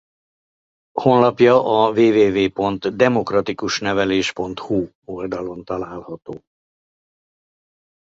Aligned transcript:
Honlapja 1.03 1.53
a 1.63 1.89
www.demokratikusneveles.hu 1.91 4.89
oldalon 5.05 5.63
található. 5.65 6.41